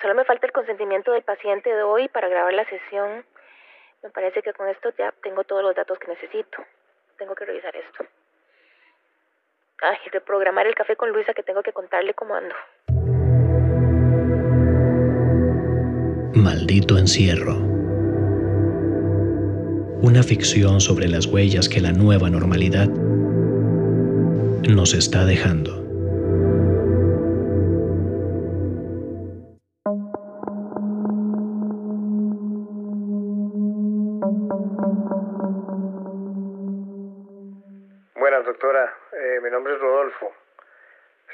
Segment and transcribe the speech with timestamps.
[0.00, 3.24] Solo me falta el consentimiento del paciente de hoy para grabar la sesión.
[4.02, 6.64] Me parece que con esto ya tengo todos los datos que necesito.
[7.18, 8.04] Tengo que revisar esto.
[9.82, 12.54] Ay, reprogramar el café con Luisa que tengo que contarle cómo ando.
[16.34, 17.54] Maldito encierro.
[20.02, 22.88] Una ficción sobre las huellas que la nueva normalidad
[24.68, 25.81] nos está dejando.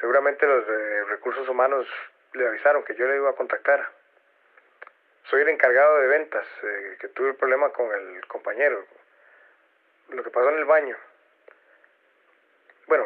[0.00, 1.86] Seguramente los de recursos humanos
[2.32, 3.88] le avisaron que yo le iba a contactar.
[5.24, 8.84] Soy el encargado de ventas, eh, que tuve el problema con el compañero.
[10.10, 10.96] Lo que pasó en el baño.
[12.86, 13.04] Bueno,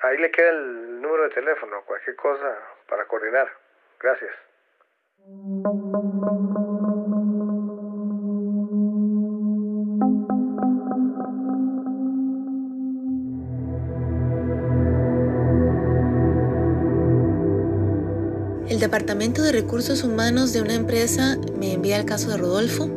[0.00, 3.48] ahí le queda el número de teléfono, cualquier cosa para coordinar.
[4.00, 4.34] Gracias.
[18.86, 22.88] Departamento de Recursos Humanos de una empresa me envía el caso de Rodolfo.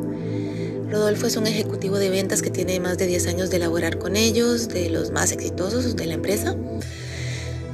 [0.88, 4.14] Rodolfo es un ejecutivo de ventas que tiene más de 10 años de laborar con
[4.14, 6.54] ellos, de los más exitosos de la empresa.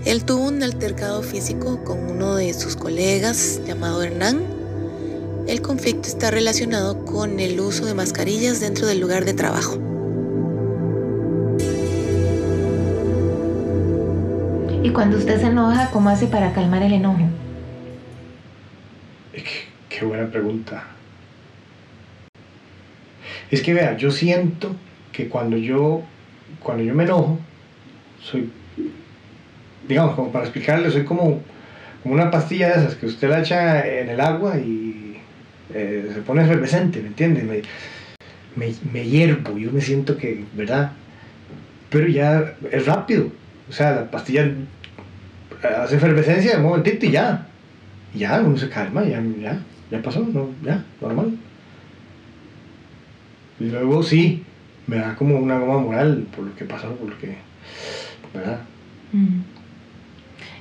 [0.06, 4.41] Él tuvo un altercado físico con uno de sus colegas llamado Hernán.
[5.47, 9.75] El conflicto está relacionado con el uso de mascarillas dentro del lugar de trabajo.
[14.83, 17.28] Y cuando usted se enoja, ¿cómo hace para calmar el enojo?
[19.99, 20.85] Qué buena pregunta.
[23.51, 24.77] Es que vea, yo siento
[25.11, 26.03] que cuando yo,
[26.63, 27.39] cuando yo me enojo,
[28.21, 28.51] soy,
[29.89, 31.41] digamos, como para explicarle, soy como,
[32.03, 35.17] como una pastilla de esas que usted la echa en el agua y
[35.73, 37.43] eh, se pone efervescente, ¿me entiende?
[37.43, 37.63] Me,
[38.55, 40.93] me, me hiervo, yo me siento que, ¿verdad?
[41.89, 43.33] Pero ya es rápido,
[43.67, 44.47] o sea, la pastilla
[45.62, 47.47] hace efervescencia de un momentito y ya,
[48.15, 49.59] ya, uno se calma, ya, ya
[49.91, 51.37] ya pasó, no, ya, normal.
[53.59, 54.43] Y luego sí,
[54.87, 57.37] me da como una goma moral por lo que pasó, por lo que,
[58.35, 58.61] ¿verdad?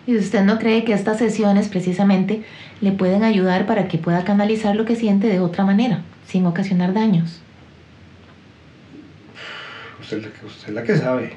[0.08, 2.44] ¿Y usted no cree que estas sesiones precisamente
[2.81, 6.94] le pueden ayudar para que pueda canalizar lo que siente de otra manera, sin ocasionar
[6.94, 7.42] daños?
[10.00, 11.34] Usted, usted es la que sabe.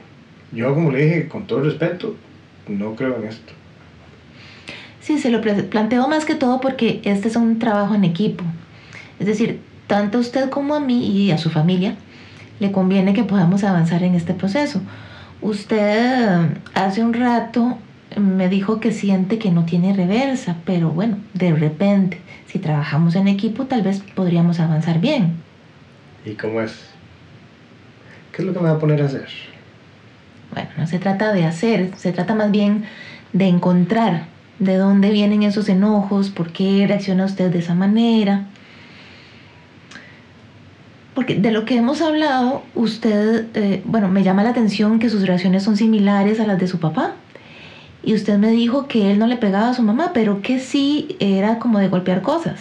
[0.53, 2.15] Yo, como le dije, con todo respeto,
[2.69, 3.53] no creo en esto.
[5.08, 8.44] Sí, se lo planteo más que todo porque este es un trabajo en equipo.
[9.19, 11.96] Es decir, tanto a usted como a mí y a su familia
[12.60, 14.82] le conviene que podamos avanzar en este proceso.
[15.41, 17.78] Usted hace un rato
[18.19, 23.28] me dijo que siente que no tiene reversa, pero bueno, de repente, si trabajamos en
[23.28, 25.36] equipo, tal vez podríamos avanzar bien.
[26.26, 26.90] ¿Y cómo es?
[28.32, 29.26] ¿Qué es lo que me va a poner a hacer?
[30.52, 32.84] Bueno, no se trata de hacer, se trata más bien
[33.32, 38.46] de encontrar de dónde vienen esos enojos, por qué reacciona usted de esa manera.
[41.14, 45.26] Porque de lo que hemos hablado, usted, eh, bueno, me llama la atención que sus
[45.26, 47.14] reacciones son similares a las de su papá.
[48.04, 51.16] Y usted me dijo que él no le pegaba a su mamá, pero que sí
[51.19, 52.60] era como de golpear cosas.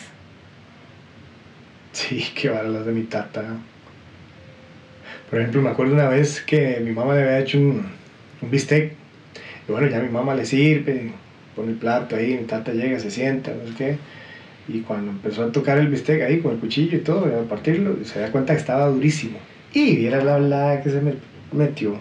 [1.91, 3.44] Sí, que van las de mi tata.
[5.29, 7.85] Por ejemplo, me acuerdo una vez que mi mamá le había hecho un,
[8.41, 8.94] un bistec.
[9.68, 11.12] Y bueno, ya mi mamá le sirve,
[11.57, 13.97] pone el plato ahí, mi tata llega, se sienta, no sé qué.
[14.69, 17.97] Y cuando empezó a tocar el bistec ahí con el cuchillo y todo, a partirlo,
[18.06, 19.40] se da cuenta que estaba durísimo.
[19.73, 21.16] Y viera la blada que se me
[21.51, 21.97] metió.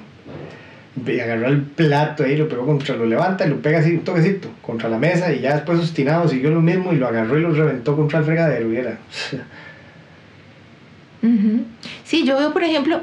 [1.06, 4.04] Y agarró el plato ahí, lo pegó contra, lo levanta y lo pega así un
[4.04, 7.42] toquecito contra la mesa y ya después obstinado siguió lo mismo y lo agarró y
[7.42, 8.98] lo reventó contra el fregadero, viera.
[12.04, 13.00] Sí, yo veo, por ejemplo,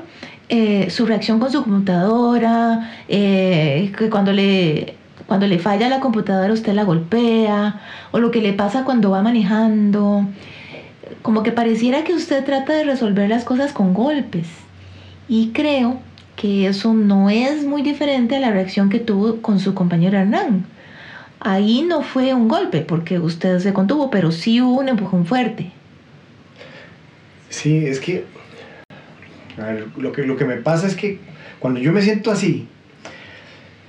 [0.47, 4.95] eh, su reacción con su computadora, eh, que cuando le
[5.27, 9.21] cuando le falla la computadora usted la golpea, o lo que le pasa cuando va
[9.21, 10.25] manejando.
[11.21, 14.47] Como que pareciera que usted trata de resolver las cosas con golpes.
[15.27, 15.99] Y creo
[16.35, 20.65] que eso no es muy diferente a la reacción que tuvo con su compañero Hernán.
[21.39, 25.71] Ahí no fue un golpe porque usted se contuvo, pero sí hubo un empujón fuerte.
[27.49, 28.25] Sí, es que,
[29.57, 31.19] a ver, lo que, lo que me pasa es que
[31.59, 32.67] cuando yo me siento así,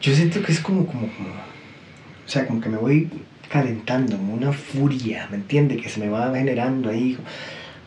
[0.05, 3.09] yo siento que es como, como, como, o sea, como que me voy
[3.49, 5.79] calentando, como una furia, ¿me entiende?
[5.79, 7.17] Que se me va generando ahí,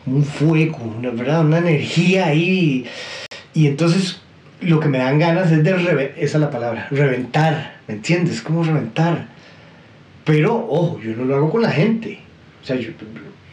[0.04, 1.46] como un fuego, una, ¿verdad?
[1.46, 2.86] Una energía ahí.
[3.54, 4.20] Y entonces
[4.60, 8.36] lo que me dan ganas es de, esa es la palabra, reventar, ¿me entiendes?
[8.36, 9.28] Es como reventar.
[10.24, 12.18] Pero, ojo, yo no lo hago con la gente.
[12.60, 12.90] O sea, yo,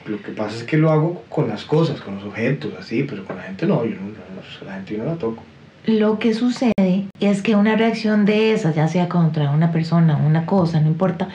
[0.08, 3.26] lo que pasa es que lo hago con las cosas, con los objetos, así, pero
[3.26, 5.44] con la gente no, yo no, la gente yo no la toco.
[5.86, 10.48] Lo que sucede es que una reacción de esas, ya sea contra una persona, una
[10.48, 11.30] cosa, no importa,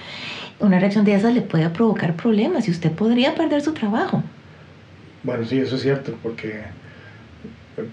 [0.58, 4.24] una reacción de esas le puede provocar problemas y usted podría perder su trabajo.
[5.22, 6.62] Bueno, sí, eso es cierto, porque,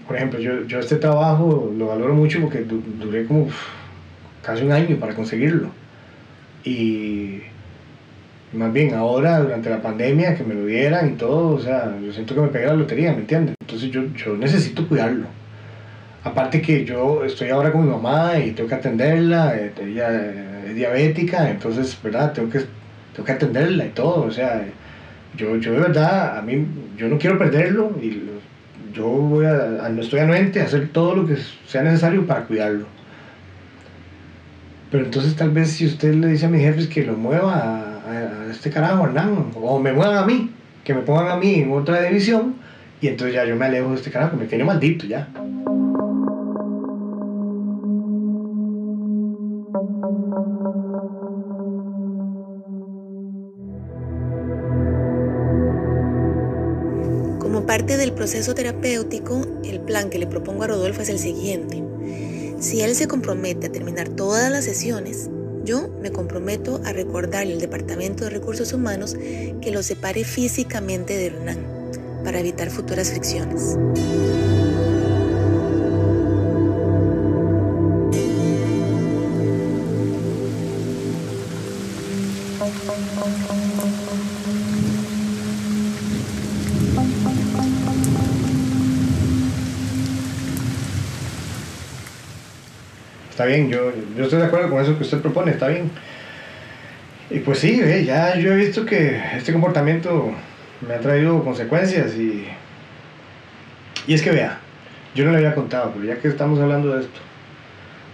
[0.06, 3.48] por ejemplo, yo, yo este trabajo lo valoro mucho porque duré como
[4.42, 5.70] casi un año para conseguirlo.
[6.64, 7.38] Y
[8.52, 12.12] más bien ahora, durante la pandemia, que me lo dieran y todo, o sea, yo
[12.12, 13.54] siento que me pegué la lotería, ¿me entiendes?
[13.60, 15.37] Entonces yo, yo necesito cuidarlo.
[16.24, 20.74] Aparte que yo estoy ahora con mi mamá y tengo que atenderla, eh, ella es
[20.74, 22.32] diabética, entonces, ¿verdad?
[22.32, 22.60] Tengo que,
[23.12, 24.64] tengo que atenderla y todo, o sea,
[25.36, 26.66] yo, yo de verdad, a mí,
[26.96, 28.22] yo no quiero perderlo y
[28.92, 31.36] yo voy a, no estoy anuente a hacer todo lo que
[31.66, 32.86] sea necesario para cuidarlo.
[34.90, 38.50] Pero entonces tal vez si usted le dice a mis jefes que lo mueva a,
[38.50, 40.50] este carajo, Hernán, o me muevan a mí,
[40.82, 42.54] que me pongan a mí en otra división,
[43.00, 45.28] y entonces ya yo me alejo de este carajo, me tiene maldito ya.
[57.40, 61.82] Como parte del proceso terapéutico, el plan que le propongo a Rodolfo es el siguiente.
[62.60, 65.28] Si él se compromete a terminar todas las sesiones,
[65.64, 69.16] yo me comprometo a recordarle al Departamento de Recursos Humanos
[69.60, 71.58] que lo separe físicamente de Hernán
[72.22, 73.76] para evitar futuras fricciones.
[93.38, 95.92] Está bien, yo, yo estoy de acuerdo con eso que usted propone, está bien.
[97.30, 100.32] Y pues sí, ya yo he visto que este comportamiento
[100.84, 102.48] me ha traído consecuencias y,
[104.08, 104.58] y es que vea,
[105.14, 107.20] yo no le había contado, pero ya que estamos hablando de esto,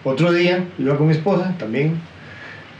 [0.04, 1.98] otro día iba con mi esposa también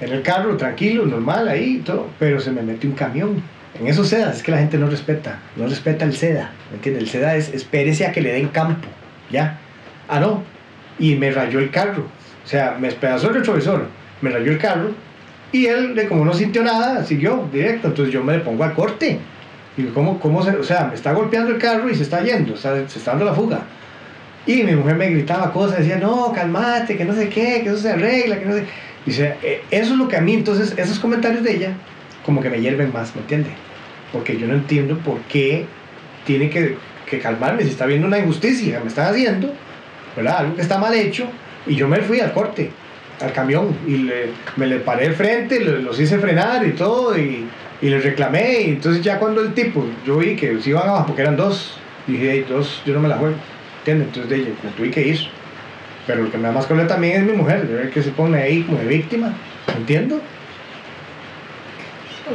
[0.03, 3.43] en el carro, tranquilo, normal, ahí todo, pero se me mete un camión.
[3.81, 7.05] En esos sedas es que la gente no respeta, no respeta el seda, ¿me entiendes?
[7.05, 8.87] El seda es espérese a que le den campo,
[9.31, 9.59] ¿ya?
[10.09, 10.43] Ah, no,
[10.99, 12.05] y me rayó el carro.
[12.45, 13.87] O sea, me despedazó el retrovisor,
[14.21, 14.91] me rayó el carro
[15.53, 17.89] y él, como no sintió nada, siguió directo.
[17.89, 19.19] Entonces yo me le pongo al corte.
[19.77, 22.57] Digo, ¿cómo, cómo o sea, me está golpeando el carro y se está yendo, o
[22.57, 23.61] sea, se está dando la fuga.
[24.47, 27.79] Y mi mujer me gritaba cosas, decía, no, calmate, que no sé qué, que eso
[27.79, 28.65] se arregla, que no sé.
[29.07, 31.73] Dice, e, eso es lo que a mí, entonces, esos comentarios de ella,
[32.25, 33.51] como que me hierven más, ¿me entiende?
[34.13, 35.67] Porque yo no entiendo por qué
[36.25, 36.77] tiene que,
[37.09, 39.53] que calmarme si está viendo una injusticia me están haciendo,
[40.17, 40.39] ¿verdad?
[40.39, 41.27] Algo que está mal hecho,
[41.67, 42.71] y yo me fui al corte,
[43.21, 44.11] al camión, y
[44.57, 47.47] me le paré el frente, los, hice frenar y todo, y,
[47.81, 48.63] y les reclamé.
[48.63, 51.79] Y entonces ya cuando el tipo, yo vi que se iban abajo, porque eran dos,
[52.07, 53.37] dije, hey, dos, yo no me la juego,
[53.79, 54.09] ¿entiendes?
[54.09, 55.19] Entonces de me tuve que ir.
[56.07, 58.39] Pero lo que me da más cólera también es mi mujer, ver que se pone
[58.39, 59.33] ahí como de víctima,
[59.75, 60.21] ¿entiendo?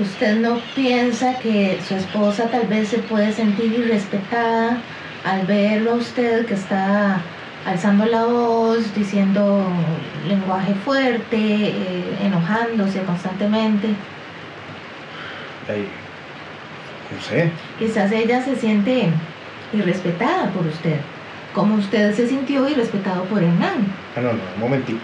[0.02, 4.78] ¿Usted no piensa que su esposa tal vez se puede sentir irrespetada
[5.24, 7.22] al verlo a usted que está
[7.70, 9.64] alzando la voz, diciendo
[10.28, 13.90] lenguaje fuerte, eh, enojándose constantemente.
[15.68, 17.52] no sé.
[17.78, 19.10] Quizás ella se siente
[19.72, 20.98] irrespetada por usted,
[21.54, 23.86] como usted se sintió irrespetado por Hernán.
[24.16, 25.00] Ah, no, no, un momentico.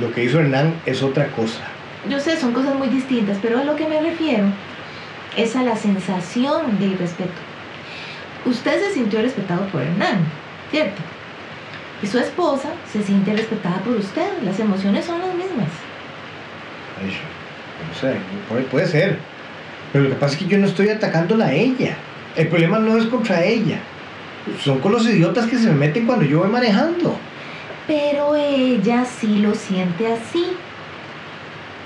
[0.00, 1.60] Lo que hizo Hernán es otra cosa.
[2.10, 4.44] Yo sé, son cosas muy distintas, pero a lo que me refiero
[5.36, 7.30] es a la sensación de irrespeto.
[8.44, 10.24] Usted se sintió respetado por Hernán,
[10.70, 11.00] ¿cierto?
[12.02, 14.28] Y su esposa se siente respetada por usted.
[14.44, 15.68] Las emociones son las mismas.
[17.88, 18.16] no sé,
[18.70, 19.18] puede, ser.
[19.92, 21.96] Pero lo que pasa es que yo no estoy atacándola a ella.
[22.36, 23.78] El problema no es contra ella.
[24.62, 27.16] Son con los idiotas que se me meten cuando yo voy manejando.
[27.86, 30.46] Pero ella sí lo siente así.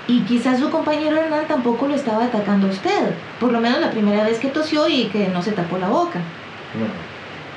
[0.07, 3.13] Y quizás su compañero Hernán tampoco lo estaba atacando a usted.
[3.39, 6.19] Por lo menos la primera vez que tosió y que no se tapó la boca.
[6.77, 6.85] No,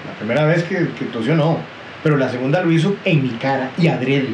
[0.09, 1.59] la primera vez que, que tosió no
[2.03, 4.29] pero la segunda lo hizo en mi cara y adrede.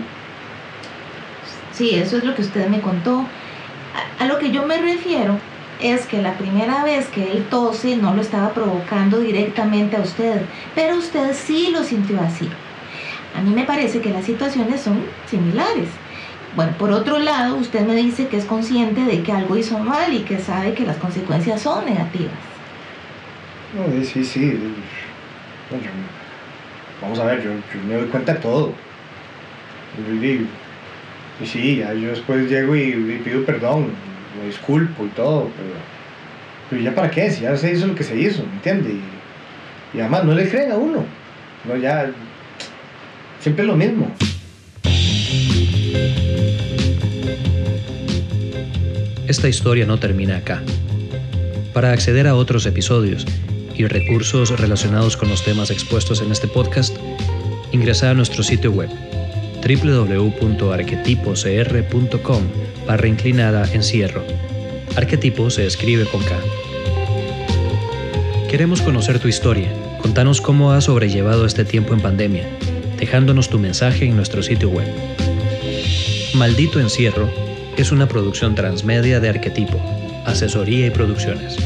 [1.72, 3.26] Sí, eso es lo que usted me contó.
[4.18, 5.38] A, lo que yo me refiero
[5.80, 10.42] es que la primera vez que él tose no lo estaba provocando directamente a usted,
[10.74, 12.48] pero usted sí lo sintió así.
[13.36, 15.88] A mí me parece que las situaciones son similares.
[16.54, 20.12] Bueno, por otro lado, usted me dice que es consciente de que algo hizo mal
[20.12, 22.32] y que sabe que las consecuencias son negativas.
[23.74, 24.58] No, sí, sí
[27.02, 27.50] vamos a ver, yo,
[27.86, 28.72] me doy cuenta de todo.
[30.22, 30.46] Y,
[31.44, 33.88] sí, yo después llego y, pido perdón.
[34.40, 35.74] me disculpo y todo, pero,
[36.70, 38.90] pero ya para qué, si ya se hizo lo que se hizo, ¿me entiende?
[38.90, 41.04] Y, y además no le creen a uno,
[41.68, 42.10] no ya,
[43.40, 44.10] siempre es lo mismo.
[49.26, 50.62] Esta historia no termina acá.
[51.72, 53.26] Para acceder a otros episodios
[53.74, 56.96] y recursos relacionados con los temas expuestos en este podcast,
[57.72, 58.90] ingresa a nuestro sitio web
[59.62, 62.42] www.arquetipocr.com
[62.86, 64.22] barra inclinada encierro.
[64.96, 66.36] Arquetipo se escribe con K.
[68.50, 69.72] Queremos conocer tu historia.
[70.00, 72.44] Contanos cómo has sobrellevado este tiempo en pandemia,
[72.98, 74.86] dejándonos tu mensaje en nuestro sitio web.
[76.34, 77.30] Maldito Encierro
[77.76, 79.80] es una producción transmedia de Arquetipo,
[80.26, 81.56] asesoría y producciones.